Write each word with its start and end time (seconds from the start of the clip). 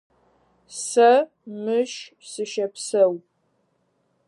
Сэ 0.85 1.11
мыщ 1.63 1.91
сыщэпсэу. 2.29 3.13